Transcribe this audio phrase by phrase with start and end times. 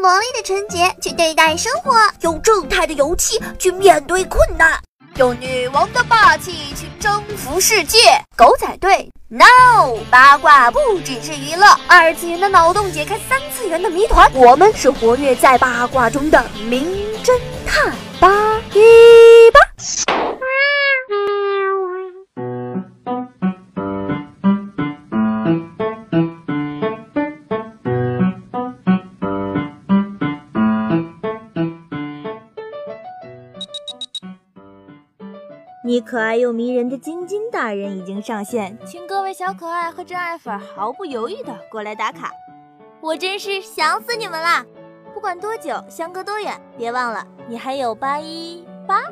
[0.00, 4.80] 魔力的纯洁去对待生活，用正太的勇气去面对困难，
[5.16, 7.98] 用女王的霸气去征服世界。
[8.34, 9.98] 狗仔队，no！
[10.10, 16.82] 八卦不只是娱乐，二次元的脑洞解开三次元的谜团，我们是活跃在八卦中的名
[17.22, 17.94] 侦探。
[35.90, 42.30] 你可爱又迷人的晶晶大人已经上线，请各位小可爱和真爱粉毫不犹豫的过来打卡。
[43.00, 44.64] 我真是想死你们啦！
[45.12, 49.02] 不管多久，相隔多远，别忘了你还有八一八。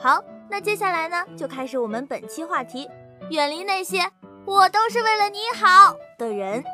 [0.00, 2.88] 好，那接下来呢，就开始我们本期话题：
[3.28, 4.10] 远离那些
[4.46, 6.64] 我都是为了你好的人。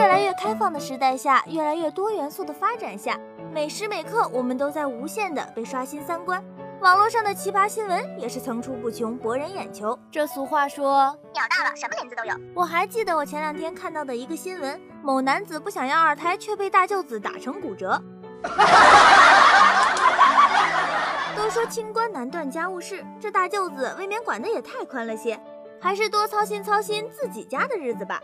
[0.00, 3.20] 越来越开放的时代下，越来越多元素的发展下，
[3.52, 6.42] 每时每刻我们都在无限的被刷新三观。
[6.80, 9.98] 网络上的奇葩新闻也是层出不穷，博人眼球。
[10.10, 12.34] 这俗话说，鸟大了，什么林子都有。
[12.54, 18.02] 我还记得我前两天看到的一个新闻，某男子不想要二胎，却被大舅子打成骨折。
[21.36, 25.38] 都说清官难断家务事，这大舅子未免管的也太宽了些，
[25.78, 28.18] 还是多操心操心自己家的日子吧。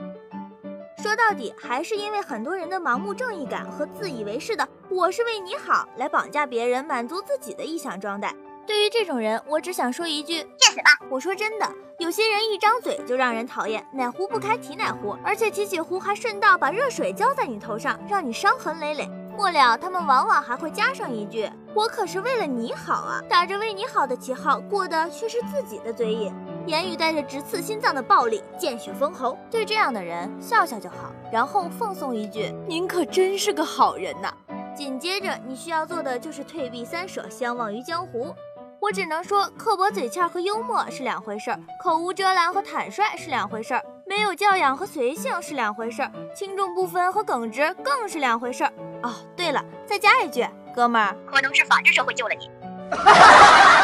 [1.02, 8.34] 说到底，还是因为很多人的盲目正义感和自以为是的“我是为你好”来绑架别人，满足自己的臆想状态。
[8.66, 10.98] 对于这种人，我只想说一句：去死吧！
[11.10, 19.06] 我说真的，有些人一张嘴就让人讨厌，哪壶不开提哪壶，而且提起壶还顺道把热水浇在你头上，让你伤痕累累。
[19.36, 26.32] 末了，他们往往还会加上一句：“我可是为了你好啊！”打着为你好的旗号，过的却是自己的嘴瘾。
[26.66, 29.38] 言语带着直刺心脏的暴力，见血封喉。
[29.48, 34.32] 对这样的人，笑笑就好，然后奉送一句：“您可真是个好人呐。”
[34.74, 38.34] 紧接着，你需要做的就是退避三舍，相忘于江湖。
[38.80, 48.72] 我只能说，刻薄嘴欠和幽默是两回事儿，口无遮拦和坦率是两回事儿，没有教养和随性是两回事儿，轻重不分和耿直更是两回事儿。
[49.04, 50.44] 哦，对了，再加一句，
[50.74, 52.50] 哥们儿，可能是法治社会救了你。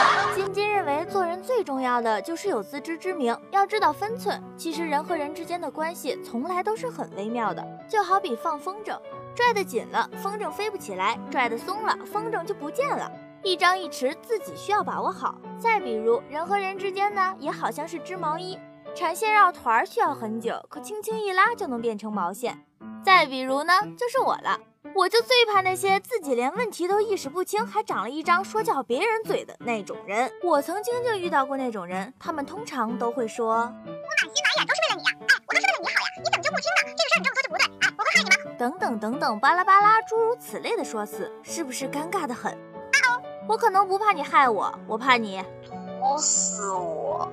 [0.53, 4.43] 金认为，做人最重要的就是有自知之明，要知道分寸。
[4.57, 8.99] 其实人和人之间的关系从来都是很微妙的，就好比放风筝，
[9.35, 13.11] 拽得紧了，风筝飞不起来；拽得松了，风筝就不见了。
[13.43, 15.35] 一张一弛，自己需要把握好。
[15.59, 18.59] 再比如，人和人之间呢，也好像是织毛衣，
[18.95, 22.65] 缠线绕团需要很久，可轻轻一拉就能变成毛线。
[23.03, 24.61] 再比如呢，就是我了。
[24.95, 30.31] 我就最怕那些自己连问题都意识不清，还长了一张说教别人嘴的那种人。
[30.43, 36.95] 我曾经就遇到过那种人，他们通常都会说：“我满心满眼都是为了你呀，哎，我都是为了你好呀，你怎么就不听呢？
[36.97, 42.53] 这个事儿你这么做就不对，哎，我会害你吗？”等等等等，巴拉巴拉，诸如此类的说辞，是不是尴尬的很？
[42.53, 47.29] 啊我可能不怕你害我，我怕你毒死我。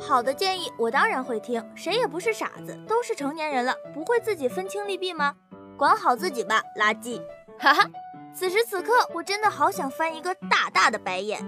[0.00, 5.34] 好的建议我当然会听，谁也不是傻子，都是成年人了，不会自己分清利弊吗？
[5.78, 7.22] 管好自己吧，垃圾！
[7.56, 7.88] 哈哈，
[8.34, 11.40] 此时此刻我真的好想翻一个大大的白眼。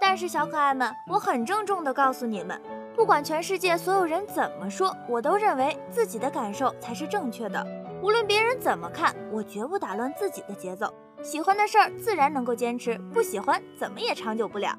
[0.00, 2.60] 但是小可爱们，我很郑重的告诉你们，
[2.94, 7.66] 不管全世界所有人怎么说，我都认为自己的感受才是正确的。
[8.00, 10.92] 无论别人怎么看，我绝不打乱自己的节奏。
[11.20, 14.76] 喜欢的事儿自然能够坚持，不喜欢怎么也长久不了。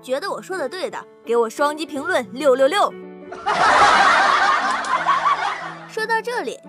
[0.00, 2.92] 觉得我说的对的，给我双击评论六六六。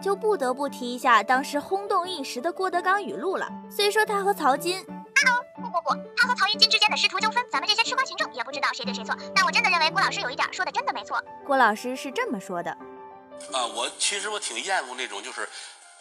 [0.02, 3.48] 就不得不提一下当时轰动一时的郭德纲语录了。
[3.70, 4.94] 虽说他和曹金，啊
[5.28, 9.16] 哦，不不不，他和曹云金之间的师徒纠纷，咱们这些吃瓜群众也不知道谁对谁错。
[9.36, 11.22] 但我真的认为郭老师有一点说的真的没错。
[11.46, 15.47] 郭老师是这么说的：啊，我其实我挺厌恶那种就是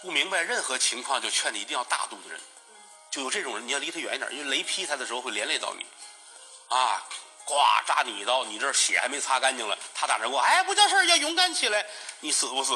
[0.02, 2.40] 不明白任何情况就劝你一定要大度的人，
[3.10, 5.86] 就有这种人，你要离他远一点，因为雷劈他的时候会连累到你。
[6.68, 7.02] 啊，
[7.44, 7.54] 呱
[7.86, 11.86] 扎你一刀，你这血还没擦干净了，他打那过，哎，不叫事儿，要勇敢起来，
[12.20, 12.74] 你死不死？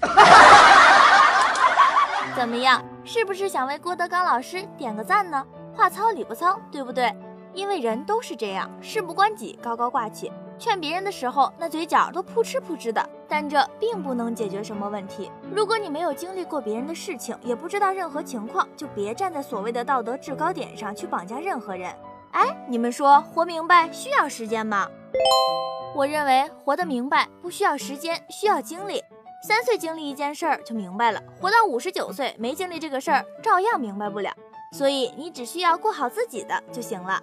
[2.36, 2.80] 怎么样？
[3.04, 5.44] 是不是想为郭德纲老师点个赞呢？
[5.74, 7.12] 话糙理不糙，对不对？
[7.54, 10.30] 因为人都是这样，事不关己，高高挂起。
[10.58, 15.30] 劝别人的时候，那嘴角都扑哧扑哧的，但这并不能解决什么问题。
[15.54, 21.94] 如果你没有经历过别人的事情，也不知道任何情况，就别站在所谓的道德制高点上去绑架任何人。
[22.32, 24.86] 哎，你们说活明白需要时间吗？
[25.94, 29.02] 我认为活得明白不需要时间，需要经历。
[29.40, 34.34] 三岁经历一件事儿就明白了，活到五十九岁没经历这个事儿，照样明白不了。
[34.72, 37.22] 所以你只需要过好自己的就行了。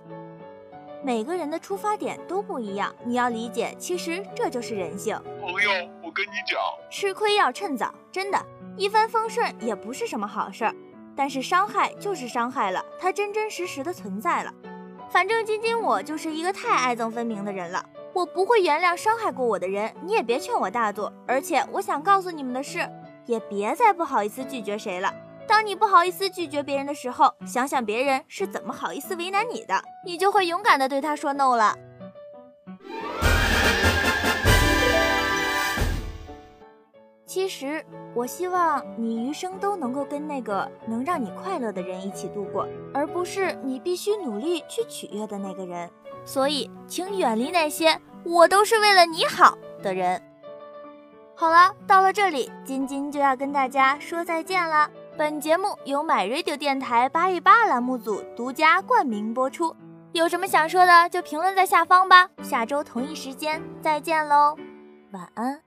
[1.03, 5.15] 每个人的出发点都不一样，你要理解，其实这就是人性。
[5.41, 5.69] 朋友，
[6.03, 6.59] 我跟你讲，
[6.89, 8.43] 吃亏要趁早，真的，
[8.77, 10.73] 一帆风顺也不是什么好事儿。
[11.17, 14.53] 但是伤害就是伤害了，它真真实实的存在了。
[15.09, 17.85] 反正晶晶我就是一个太爱憎分明的人了，
[18.15, 21.11] 我不会原谅伤害过我的人，你也别劝我大度。
[21.27, 22.89] 而且我想告诉你们的是，
[23.25, 25.13] 也别再不好意思拒绝谁了。
[25.45, 31.75] 当你不好意思拒绝别人的时候，想想别人是怎么好意思为难你的，你就会勇敢的对他说 no 了。
[37.45, 45.87] 其实，我希望你余生都能够跟那个能让你快乐的人一起度过，而不是你必须努力去取悦的那个人。
[46.25, 50.19] 所以，请远离那些“我都是为了你好”的人。
[51.35, 54.89] 好了，到了这里，金金就要跟大家说再见了。
[55.15, 59.75] 本节目由 My Radio 电台八一八栏目组独家冠名播出，
[60.13, 62.27] 有什么想说的就评论在下方吧。
[62.41, 64.57] 下周同一时间再见喽，
[65.11, 65.64] 晚安。